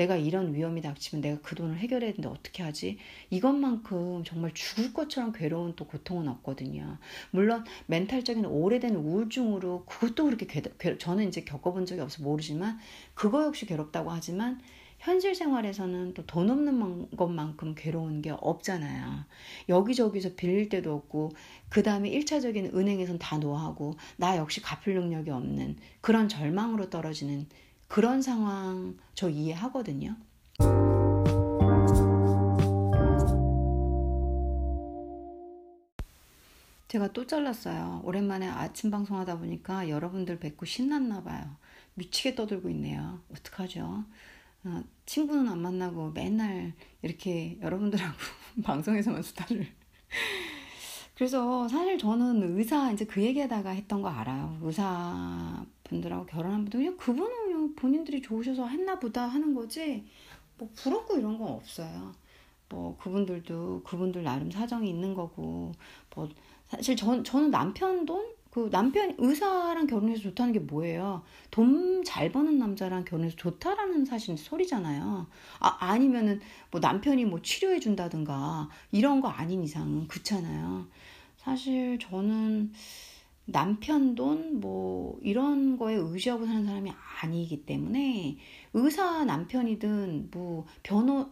[0.00, 2.96] 내가 이런 위험이 닥치면 내가 그 돈을 해결해야 되는데 어떻게 하지?
[3.28, 6.96] 이것만큼 정말 죽을 것처럼 괴로운 또 고통은 없거든요.
[7.30, 12.78] 물론 멘탈적인 오래된 우울증으로 그것도 그렇게 괴, 저는 이제 겪어본 적이 없어 모르지만
[13.12, 14.60] 그거 역시 괴롭다고 하지만
[15.00, 19.24] 현실 생활에서는 또 돈 없는 것만큼 괴로운 게 없잖아요.
[19.68, 21.32] 여기저기서 빌릴 데도 없고,
[21.70, 27.46] 그 다음에 1차적인 은행에선 다 노하고, 나 역시 갚을 능력이 없는 그런 절망으로 떨어지는
[27.90, 30.14] 그런 상황 저 이해하거든요.
[36.86, 38.00] 제가 또 잘랐어요.
[38.04, 41.56] 오랜만에 아침 방송하다 보니까 여러분들 뵙고 신났나 봐요.
[41.94, 43.20] 미치게 떠들고 있네요.
[43.32, 44.04] 어떡하죠?
[44.64, 48.16] 어, 친구는 안 만나고 맨날 이렇게 여러분들하고
[48.62, 49.66] 방송에서만 수다를.
[51.16, 54.58] 그래서 사실 저는 의사 이제 그 얘기하다가 했던 거 알아요.
[54.62, 60.06] 의사 분들하고 결혼한 분들 그냥 그분은 그냥 본인들이 좋으셔서 했나 보다 하는 거지.
[60.56, 62.14] 뭐 부럽고 이런 건 없어요.
[62.68, 65.72] 뭐 그분들도 그분들 나름 사정이 있는 거고
[66.14, 66.28] 뭐
[66.68, 71.22] 사실 전 저는 남편 돈 그 남편 의사랑 결혼해서 좋다는 게 뭐예요?
[71.50, 75.26] 돈 잘 버는 남자랑 결혼해서 좋다라는 사실 소리잖아요.
[75.60, 80.86] 아, 아니면은 뭐 남편이 뭐 치료해 준다든가 이런 거 아닌 이상은 그렇잖아요.
[81.36, 82.72] 사실 저는
[83.52, 88.36] 남편 돈 뭐 이런 거에 의지하고 사는 사람이 아니기 때문에
[88.74, 91.30] 의사 남편이든 뭐 변호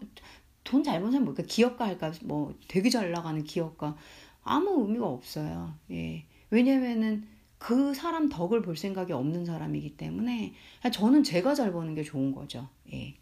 [0.65, 3.97] 돈 잘 버는 사람 뭐 그러니까 기업가 할까 뭐 되게 잘 나가는 기업가
[4.43, 5.75] 아무 의미가 없어요.
[5.91, 6.25] 예.
[6.51, 7.27] 왜냐면은
[7.59, 10.55] 그 사람 덕을 볼 생각이 없는 사람이기 때문에
[10.93, 12.69] 저는 제가 잘 버는 게 좋은 거죠.
[12.93, 13.15] 예.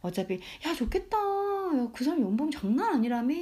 [0.00, 1.16] 어차피 야 좋겠다.
[1.18, 3.34] 야, 그 사람 연봉 장난 아니라며.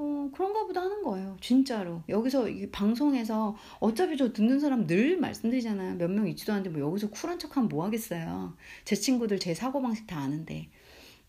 [0.00, 1.36] 어, 그런가 보다 하는 거예요.
[1.40, 2.02] 진짜로.
[2.08, 5.96] 여기서 이 방송에서 어차피 저 듣는 사람 늘 말씀드리잖아요.
[5.96, 8.56] 몇 명 있지도 않는데 뭐 여기서 쿨한 척하면 뭐 하겠어요.
[8.84, 10.68] 제 친구들 제 사고방식 다 아는데.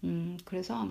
[0.06, 0.90] 음, 그래서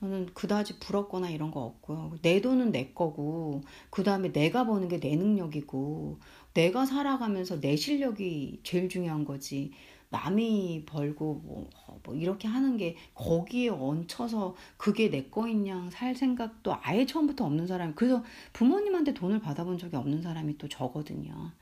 [0.00, 2.14] 저는 그다지 부럽거나 이런 거 없고요.
[2.22, 6.20] 내 돈은 내 거고, 그 다음에 내가 버는 게 내 능력이고,
[6.54, 9.72] 내가 살아가면서 내 실력이 제일 중요한 거지.
[10.10, 11.68] 남이 벌고 뭐,
[12.04, 17.66] 뭐 이렇게 하는 게 거기에 얹혀서 그게 내 거인 양 살 생각도 아예 처음부터 없는
[17.66, 21.52] 사람이 그래서 부모님한테 돈을 받아본 적이 없는 사람이 또 저거든요.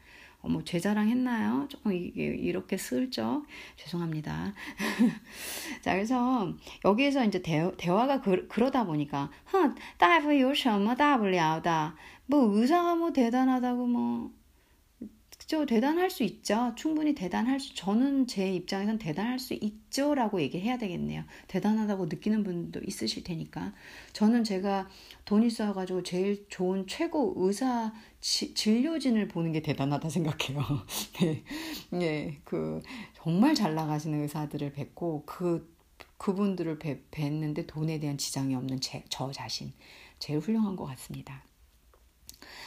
[0.46, 1.66] 뭐, 어머 제 자랑 했나요?
[1.68, 3.44] 조금 이렇게 슬죠?
[3.76, 4.54] 죄송합니다.
[5.82, 6.52] 자 그래서
[6.84, 14.30] 여기에서 이제 대, 대화가 그, 러다 보니까 哼, 大夫有什么大不了的 뭐 의사가 뭐 대단하다고 뭐
[15.46, 15.64] 그죠?
[15.64, 16.72] 대단할 수 있죠.
[16.74, 21.22] 충분히 대단할 수, 저는 제 입장에선 대단할 수 있죠 라고 얘기해야 되겠네요.
[21.46, 23.72] 대단하다고 느끼는 분도 있으실 테니까.
[24.12, 24.88] 저는 제가
[25.24, 30.64] 돈 있어가지고 제일 좋은 최고 의사 지, 진료진을 보는 게 대단하다 생각해요.
[31.22, 31.44] 네.
[31.90, 32.40] 네.
[32.42, 32.82] 그,
[33.14, 35.72] 정말 잘 나가시는 의사들을 뵙고, 그,
[36.18, 39.72] 그분들을 뵙, 뵀는데 돈에 대한 지장이 없는 제, 저 자신.
[40.18, 41.45] 제일 훌륭한 것 같습니다.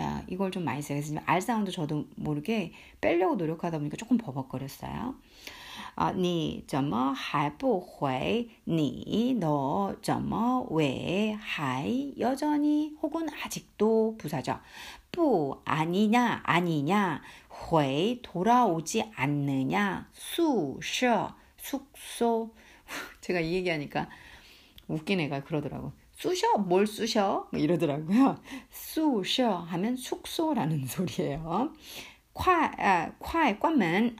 [0.00, 0.96] 야, 이걸 좀 많이 써요.
[0.96, 5.14] 그래서 지금 R sound 저도 모르게 빼려고 노력하다 보니까 조금 버벅거렸어요.
[5.96, 14.58] 아, 你, 怎么, 还不, 回, 你, 너, 怎么, 왜, 还, 여전히, 혹은 아직도 부사죠.
[15.12, 17.20] 不, 아니냐, 아니냐,
[17.72, 22.54] 回, 돌아오지 않느냐, 宿, 舍, 숙소.
[23.20, 24.08] 제가 이 얘기하니까
[24.88, 25.92] 웃긴 애가 그러더라고.
[26.20, 26.58] 쑤셔?
[26.58, 27.48] 뭘 쑤셔?
[27.50, 28.38] 뭐 이러더라고요.
[28.70, 31.72] 쑤셔 하면 숙소라는 소리예요.
[32.34, 33.12] 콰, 아,
[33.58, 34.18] 꽈면,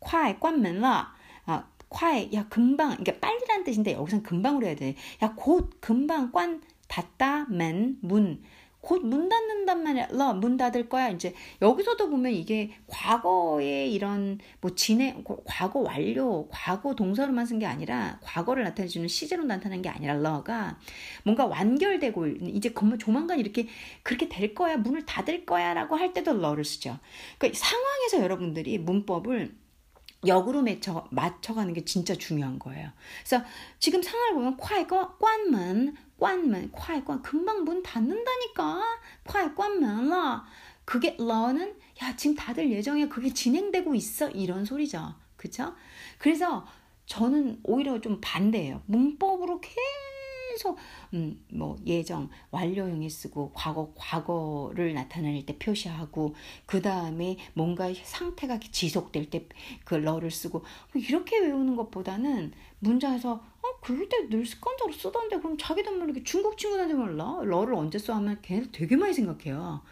[0.00, 1.12] 콰이, 꽈면了.
[1.44, 2.96] 아, 콰이, 야, 금방.
[2.96, 4.96] 그러니까 빨리란 뜻인데 여기서는 금방으로 해야 돼.
[5.22, 8.42] 야, 곧, 금방, 꽈, 닫다, 면, 문.
[8.86, 10.08] 곧 문 닫는단 말이야.
[10.34, 11.08] 문 닫을 거야.
[11.08, 18.20] 이제 여기서도 보면 이게 과거의 이런 뭐 진행, 과거 완료, 과거 동사로만 쓴 게 아니라
[18.22, 20.78] 과거를 나타내주는 시제로 나타낸 게 아니라 러가
[21.24, 23.66] 뭔가 완결되고 이제 조만간 이렇게
[24.04, 24.76] 그렇게 될 거야.
[24.76, 25.74] 문을 닫을 거야.
[25.74, 26.98] 라고 할 때도 러를 쓰죠.
[27.38, 29.56] 그러니까 상황에서 여러분들이 문법을
[30.26, 32.90] 역으로 맞춰, 맞춰가는 게 진짜 중요한 거예요.
[33.24, 33.44] 그래서
[33.78, 35.16] 지금 상황을 보면 콰이거
[36.18, 38.82] 관문, 콰이관 금방 문 닫는다니까.
[39.24, 40.44] 콰이관문了.
[40.84, 45.14] 그게 러는 야 지금 다들 예정에 그게 진행되고 있어 이런 소리죠.
[45.36, 45.74] 그쵸?
[46.18, 46.66] 그래서
[47.06, 48.82] 저는 오히려 좀 반대예요.
[48.86, 50.78] 문법으로 계속
[51.14, 56.34] 음, 뭐 예정 완료형에 쓰고 과거 과거를 나타낼 때 표시하고
[56.66, 59.48] 그 다음에 뭔가 상태가 지속될 때
[59.84, 65.92] 그 러를 쓰고 이렇게 외우는 것보다는 문장에서 어 그럴 때 늘 습관적으로 쓰던데 그럼 자기도
[65.92, 69.82] 모르게 중국 친구들한테 몰라 러를 언제 써 하면 걔네들 되게 많이 생각해요.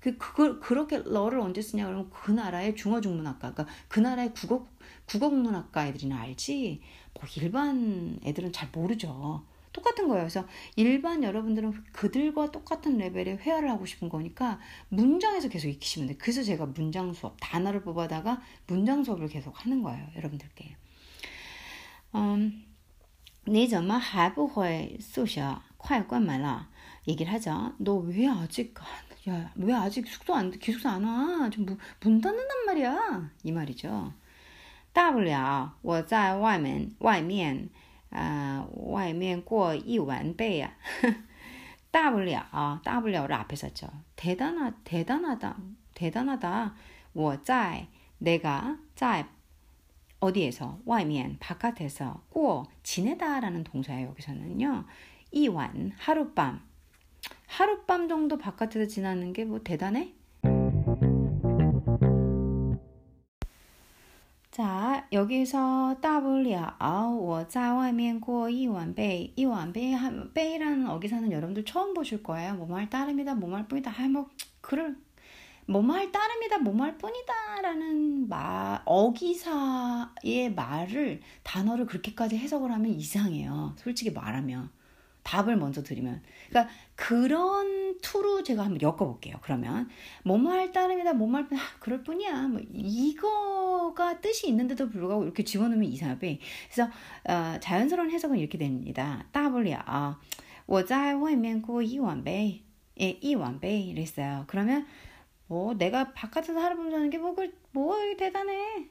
[0.00, 4.66] 그 그걸 그렇게 러를 언제 쓰냐 그러면 그 나라의 중어중문학과 그러니까 그 나라의 국어
[5.06, 6.80] 국어국문학과 애들이나 알지
[7.14, 9.44] 뭐 일반 애들은 잘 모르죠.
[9.72, 10.24] 똑같은 거예요.
[10.24, 16.18] 그래서 일반 여러분들은 그들과 똑같은 레벨의 회화를 하고 싶은 거니까 문장에서 계속 익히시면 돼요.
[16.20, 20.06] 그래서 제가 문장 수업, 단어를 뽑아다가 문장 수업을 계속 하는 거예요.
[20.16, 20.76] 여러분들께.
[22.14, 22.64] 음,
[23.45, 25.61] 你怎么还不回宿舍？
[25.77, 26.67] 快关门了。
[27.07, 27.73] 얘기를 하죠.
[27.77, 28.73] 너 왜 아직
[29.29, 31.49] 야, 왜 아직 숙소 안 기숙사 안 와?
[31.49, 33.31] 좀문 문 닫는단 말이야.
[33.43, 34.13] 이 말이죠.
[34.93, 37.69] 大不了我在外面外面
[38.09, 40.71] 아, 外面过一晚背야.
[41.91, 43.87] 大不了大不了를 앞에 썼죠.
[44.15, 45.57] 대단하 대단하다.
[45.93, 46.75] 대단하다.
[47.13, 47.87] 我在
[48.19, 49.27] 내가 在
[50.21, 54.07] 어디에서 外面 바깥에서 过 지내다라는 동사예요.
[54.09, 54.85] 여기서는요.
[55.31, 56.61] 이완 하룻밤
[57.47, 60.13] 하룻밤 정도 바깥에서 지나는 게 뭐 대단해?
[64.49, 66.75] 자, 여기서 大不了
[67.13, 69.95] 我在外面过一晚被一晚被
[70.33, 72.55] 베이라는 어기사는 여러분들 처음 보실 거예요.
[72.55, 73.91] 뭐말 따름이다, 뭐말 뿐이다.
[73.95, 74.27] 아, 뭐
[74.61, 74.95] 그럴
[75.67, 83.75] 뭐말 따름이다, 뭐말 뿐이다라는 말 어기사의 말을 단어를 그렇게까지 해석을 하면 이상해요.
[83.77, 84.69] 솔직히 말하면.
[85.23, 86.21] 답을 먼저 드리면.
[86.49, 89.35] 그러니까 그런 투로 제가 한번 엮어볼게요.
[89.41, 89.89] 그러면
[90.23, 92.47] 뭐뭐할 따름이다, 뭐뭐할 뿐, 아, 그럴 뿐이야.
[92.47, 96.39] 뭐 이거가 뜻이 있는데도 불구하고 이렇게 집어넣으면 이상하게.
[96.71, 96.89] 그래서
[97.27, 99.25] 어, 자연스러운 해석은 이렇게 됩니다.
[99.33, 100.17] 따블이야.
[100.69, 102.61] 我在外面过一晚呗.
[102.99, 104.45] 예, 이완배 이랬어요.
[104.47, 104.85] 그러면
[105.52, 108.88] 뭐 내가 바깥에서 하룻밤 자는 게뭐 그, 뭐 대단해.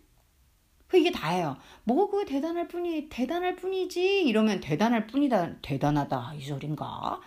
[0.87, 1.57] 그 이게 다예요.
[1.85, 7.19] 뭐 그게 대단할 뿐이 대단할 뿐이지 이러면 대단할 뿐이다 대단하다 이 소린가.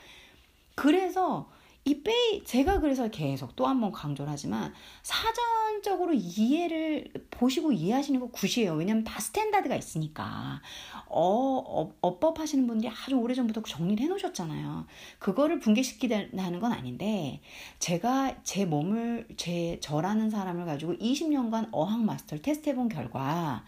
[0.76, 1.50] 그래서
[1.86, 8.28] 이 빼이 제가 그래서 계속 또 한 번 강조를 하지만 사전적으로 이해를 보시고 이해하시는 거
[8.30, 8.72] good이에요.
[8.74, 10.62] 왜냐면 다 standard가 있으니까
[11.08, 14.86] 어, 어 어법 하시는 분들이 아주 오래전부터 정리를 해 놓으셨잖아요.
[15.18, 17.40] 그거를 붕괴시키는 건 아닌데
[17.80, 23.64] 제가 제 몸을 제 저라는 사람을 가지고 20년간 어학 마스터를 테스트 해본 결과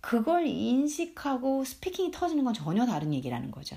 [0.00, 3.76] 그걸 인식하고 speaking이 터지는 건 전혀 다른 얘기라는 거죠.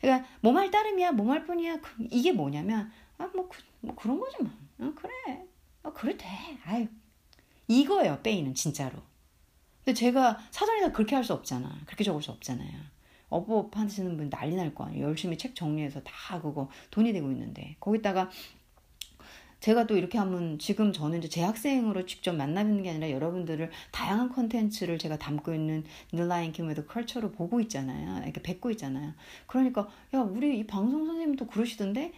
[0.00, 1.80] 그러니까 몸할 따름이야, 몸할 뿐이야.
[1.80, 4.50] 그, 이게 뭐냐면 아, 뭐, 그, 뭐 그런 거지 뭐.
[4.80, 5.46] 어, 그래.
[5.82, 6.26] 어, 그래 돼.
[6.64, 6.86] 아유.
[7.68, 8.98] 이거예요, 빼이는 진짜로.
[9.84, 11.80] 근데 제가 사전에서 그렇게 할 수 없잖아.
[11.86, 12.70] 그렇게 적을 수 없잖아요.
[13.28, 15.06] 어법 하시는 분 난리 날 거 아니에요.
[15.06, 17.76] 열심히 책 정리해서 다 그거 돈이 되고 있는데.
[17.80, 18.30] 거기다가
[19.60, 24.98] 제가 또 이렇게 하면 지금 저는 이제 재학생으로 직접 만나는 게 아니라 여러분들을 다양한 컨텐츠를
[24.98, 28.22] 제가 담고 있는 뉴라인 키메드 컬처로 보고 있잖아요.
[28.22, 29.12] 이렇게 뵙고 있잖아요.
[29.46, 32.12] 그러니까 야 우리 이 방송 선생님도 그러시던데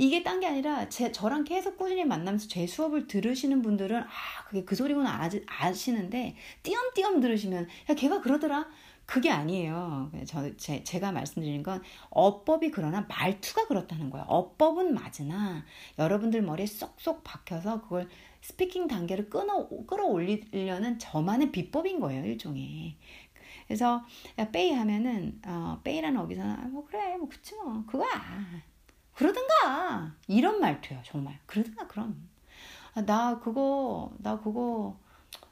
[0.00, 4.06] 이게 딴 게 아니라 제 저랑 계속 꾸준히 만나면서 제 수업을 들으시는 분들은 아
[4.46, 8.68] 그게 그 소리구나 아지, 아시는데 띄엄띄엄 들으시면 야 걔가 그러더라
[9.08, 10.12] 그게 아니에요.
[10.26, 14.26] 저, 제, 제가 말씀드리는 건 어법이 그러나 말투가 그렇다는 거예요.
[14.28, 15.64] 어법은 맞으나
[15.98, 18.06] 여러분들 머리에 쏙쏙 박혀서 그걸
[18.42, 22.22] 스피킹 단계를 끊어, 끌어올리려는 저만의 비법인 거예요.
[22.26, 22.96] 일종의.
[23.66, 24.04] 그래서
[24.52, 28.08] 빼이 하면은 어, 빼이라는 어기서는 아, 뭐 그래 뭐 그치 뭐 그거야
[29.14, 32.28] 그러든가 이런 말투예요 정말 그러든가 그럼
[32.94, 34.98] 아, 나 그거 나 그거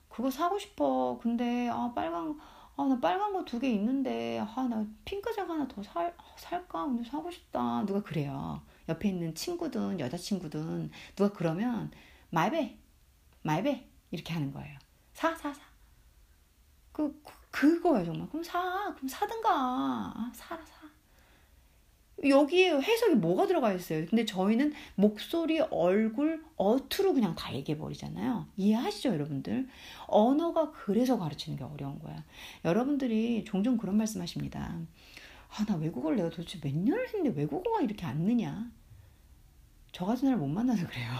[0.09, 2.39] 그거 사고 싶어 근데 아 빨간
[2.77, 6.85] 아, 나 빨간 거 두 개 있는데, 아, 나 핑크색 하나 더 살, 살까?
[6.87, 7.85] 근데 사고 싶다.
[7.87, 8.63] 누가 그래요.
[8.89, 11.91] 옆에 있는 친구든 여자친구든 누가 그러면,
[12.31, 12.79] 말배,
[13.43, 13.89] 말배.
[14.11, 14.79] 이렇게 하는 거예요.
[15.15, 15.61] 사, 사, 사.
[16.93, 18.29] 그, 그 그거예요, 정말.
[18.29, 18.93] 그럼 사.
[18.95, 19.49] 그럼 사든가.
[19.51, 20.87] 아, 사라, 사.
[22.25, 24.07] 여기에 해석이 뭐가 들어가 있어요.
[24.07, 28.47] 근데 저희는 목소리, 얼굴, 어투로 그냥 다 얘기해 버리잖아요.
[28.57, 29.69] 이해하시죠, 여러분들?
[30.07, 32.25] 언어가 그래서 가르치는 게 어려운 거야.
[32.65, 34.79] 여러분들이 종종 그런 말씀 하십니다.
[35.51, 38.71] 아, 나 외국어를 내가 도대체 몇 년을 했는데 외국어가 이렇게 안 느냐?
[39.93, 41.11] 저 같은 사람 못 만나서 그래요.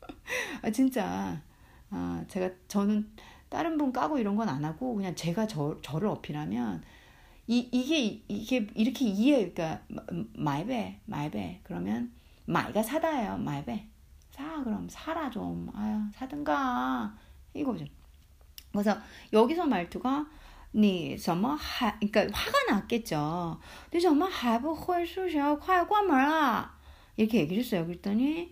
[0.62, 1.42] 아, 진짜.
[1.90, 3.10] 아, 제가, 저는
[3.48, 6.82] 다른 분 까고 이런 건 안 하고 그냥 제가 저, 저를 어필하면
[7.47, 9.81] 이, 이게 이게 이렇게 이해 그러니까
[10.33, 12.11] 마이베 마이베 그러면
[12.45, 13.87] 마이가 사다예요 마이베
[14.31, 17.15] 사 그럼 사라 좀 아유 사든가
[17.53, 17.85] 이거죠
[18.71, 18.97] 그래서
[19.33, 20.27] 여기서 말투가
[20.75, 23.59] 你怎么还 그러니까 화가 났겠죠
[23.91, 26.77] 你怎么还不会数学快关门啊
[27.15, 28.51] 이렇게 얘기를 했어요 그랬더니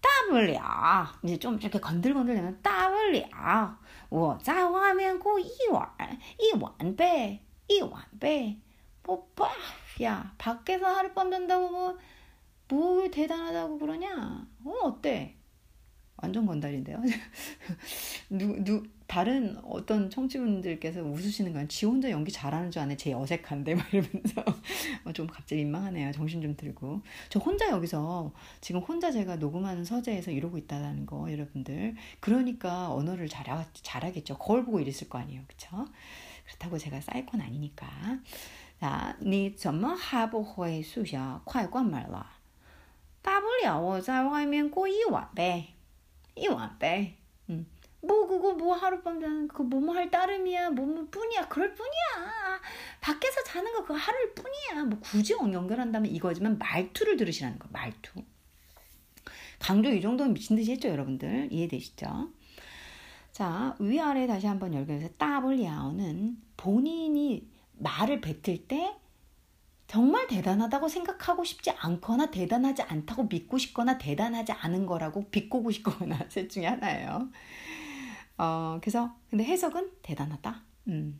[0.00, 3.78] 大不了 이제 좀 이렇게 건들건들 되면 大不了
[4.10, 5.90] 我在外面过一晚
[6.38, 7.42] 一晚呗
[7.77, 8.57] 이완배
[9.03, 9.49] 뭐, 빠,
[10.01, 11.97] 야, 밖에서 하룻밤 잔다고 뭐,
[12.69, 14.47] 뭐 대단하다고 그러냐?
[14.63, 15.35] 어, 어때?
[16.17, 17.01] 완전 건달인데요.
[18.29, 21.67] 누, 누, 다른 어떤 청취분들께서 웃으시는 거야.
[21.67, 22.95] 지 혼자 연기 잘하는 줄 아네.
[22.95, 23.75] 제 어색한데.
[23.75, 24.41] 막 이러면서.
[25.03, 26.13] 어, 좀 갑자기 민망하네요.
[26.13, 27.01] 정신 좀 들고.
[27.29, 28.31] 저 혼자 여기서
[28.61, 31.95] 지금 혼자 제가 녹음하는 서재에서 이러고 있다는 거, 여러분들.
[32.21, 34.37] 그러니까 언어를 잘, 잘하겠죠.
[34.37, 35.41] 거울 보고 이랬을 거 아니에요.
[35.47, 35.85] 그쵸?
[36.52, 37.86] 그렇다고 제가 사이코는 아니니까.
[38.80, 41.18] 자, 你怎么还不会数学？
[41.44, 42.38] 快关门了。
[43.22, 45.74] 大不了我在外面过一晚呗，
[46.34, 47.14] 一晚呗。
[47.50, 47.66] 음.
[48.00, 52.60] 뭐 그거 뭐 하룻밤 자는 그 뭐뭐 할 따름이야 뭐뭐 뿐이야 그럴 뿐이야
[53.00, 58.22] 밖에서 자는 거 그거 하루일 뿐이야 뭐 굳이 연결한다면 이거지만 말투를 들으시라는 거 말투
[59.58, 62.30] 강조 이 정도는 미친 듯이 했죠 여러분들 이해되시죠
[63.33, 68.95] 자, 위아래 다시 한번 열교해서 따블리아오는 본인이 말을 뱉을 때
[69.87, 76.49] 정말 대단하다고 생각하고 싶지 않거나 대단하지 않다고 믿고 싶거나 대단하지 않은 거라고 비꼬고 싶거나 셋
[76.49, 77.29] 중에 하나예요.
[78.37, 80.63] 어, 그래서 근데 해석은 대단하다.
[80.87, 81.19] 음.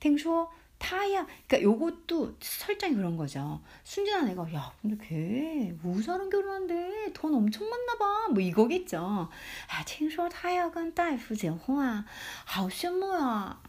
[0.00, 3.61] 听说 타야 그러니까 요것도 설정이 그런 거죠.
[3.83, 8.27] 순진한 애가 야 근데 걔 우사랑 결혼한데 돈 엄청 많나 봐.
[8.29, 9.29] 뭐 이거겠죠.
[9.69, 12.05] 아, 听说他要跟大夫结婚啊
[12.45, 13.61] 好羡慕啊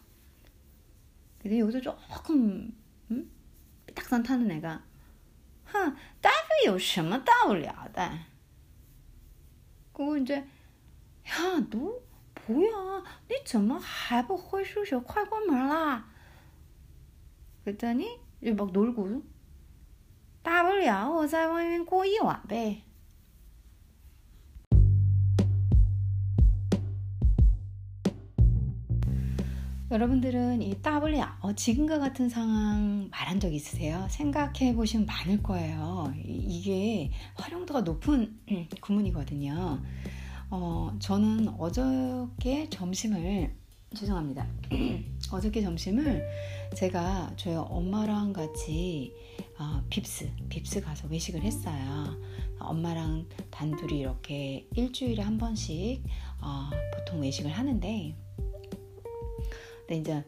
[1.41, 2.75] 근데 여기서 조금
[3.11, 3.31] 음?
[3.87, 4.83] 삐딱선 타는 애가
[5.67, 8.19] 哼大夫有什么大不了的
[9.93, 10.45] 그거 이제
[11.29, 12.01] 야너
[12.47, 16.08] 뭐야 你怎么还不会数学快关门啦
[17.70, 18.20] 그랬더니
[18.58, 19.22] 막 놀고
[20.42, 22.18] 따블이야 어사이왕이면 꼬이
[29.92, 34.08] 여러분들은 이 따블리아 어, 지금과 같은 상황 말한 적 있으세요?
[34.10, 36.14] 생각해 보시면 많을 거예요.
[36.24, 38.40] 이게 활용도가 높은
[38.82, 39.82] 구문이거든요.
[40.52, 43.56] 어, 저는 어저께 점심을
[43.96, 44.48] 죄송합니다.
[45.32, 46.28] 어저께 점심을
[46.76, 49.14] 제가 저희 엄마랑 같이
[49.58, 52.18] 어, 빕스 빕스 가서 외식을 했어요.
[52.60, 56.04] 엄마랑 단둘이 이렇게 일주일에 한 번씩
[56.42, 58.16] 어, 보통 외식을 하는데
[59.80, 60.26] 근데 이제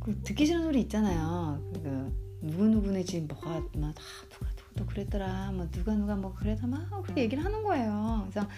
[0.00, 1.62] 그 듣기 싫은 소리 있잖아요.
[1.74, 6.66] 그 누구 누구네 집 뭐가 막 아, 누가 누구도 그랬더라, 뭐 누가 누가 뭐 그래서
[6.66, 8.26] 막 그렇게 얘기를 하는 거예요.
[8.28, 8.48] 그래서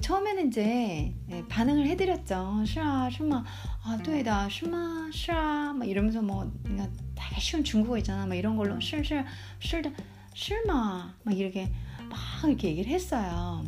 [0.00, 2.64] 처음에는 이제 예, 반응을 해드렸죠.
[2.64, 3.44] 싫아, 싫마,
[3.84, 8.80] 아, 对的, 싫마, 싫아, 막 이러면서 뭐 그냥 되게 쉬운 중국어 있잖아, 막 이런 걸로
[8.80, 9.24] 싫, 싫,
[9.58, 9.90] 싫다,
[10.34, 11.70] 싫마, 막 이렇게
[12.08, 12.18] 막
[12.48, 13.64] 이렇게 얘기를 했어요.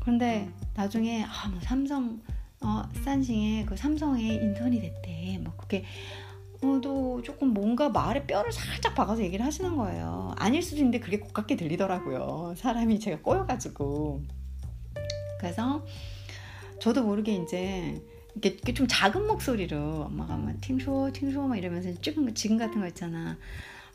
[0.00, 2.20] 그런데 나중에 아, 뭐 삼성
[2.60, 5.38] 어, 산싱에 그 삼성에 인턴이 됐대.
[5.42, 5.84] 뭐 그게
[6.62, 10.34] 어, 또 조금 뭔가 말에 뼈를 살짝 박아서 얘기를 하시는 거예요.
[10.36, 12.54] 아닐 수도 있는데 그게 고깝게 들리더라고요.
[12.56, 14.22] 사람이 제가 꼬여가지고.
[15.39, 15.85] 그래서
[16.79, 18.01] 저도 모르게 이제
[18.41, 23.37] 이렇게, 좀 작은 목소리로 엄마가 막 팅쇼 팅쇼 막 이러면서 지금 지금 같은 거 있잖아.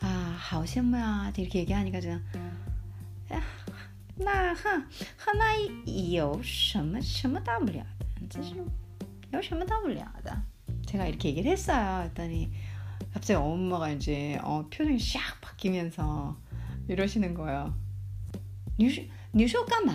[0.01, 2.23] 아, 하오시엄마야 이렇게 얘기하니까 그냥
[4.19, 4.83] 那和
[5.37, 8.29] 那有什么什么大不了的？
[8.31, 8.55] 这是
[9.31, 10.35] 有什么大不了的？
[10.87, 12.03] 제가 이렇게 얘기를 했어요.
[12.05, 12.51] 했더니
[13.13, 16.37] 갑자기 엄마가 이제 어, 표정이 샥 바뀌면서
[16.89, 17.75] 이러시는 거예요.
[18.79, 19.95] 你说你说干嘛？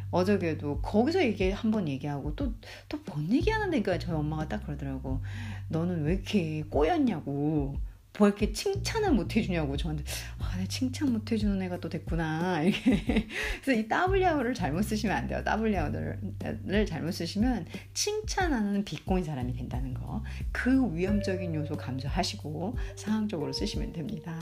[0.11, 2.53] 어저께도 거기서 얘기 한 번 얘기하고 또
[2.89, 5.21] 또 뭔 얘기하는데 저희 엄마가 딱 그러더라고.
[5.69, 7.75] 너는 왜 이렇게 꼬였냐고.
[8.19, 10.03] 뭐 이렇게 칭찬을 못 해주냐고 저한테.
[10.37, 12.61] 아, 내 칭찬 못 해주는 애가 또 됐구나.
[12.63, 13.25] 이렇게.
[13.63, 15.41] 그래서 이 W를 잘못 쓰시면 안 돼요.
[15.45, 24.39] W를 잘못 쓰시면 칭찬하는 비꼬인 사람이 된다는 거 그 위험적인 요소 감수하시고 상황적으로 쓰시면 됩니다.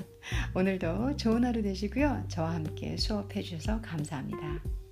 [0.56, 2.26] 오늘도 좋은 하루 되시고요.
[2.28, 4.89] 저와 함께 수업해 주셔서 감사합니다